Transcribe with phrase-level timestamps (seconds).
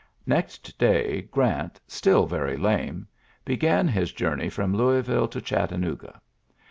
[0.27, 3.05] ISText day Grant, still ve lame,
[3.45, 6.19] began his journey from Louisvi to Ghattanooga.